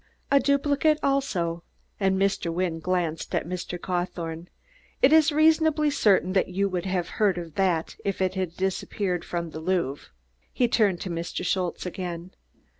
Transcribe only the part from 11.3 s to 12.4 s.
Schultze again.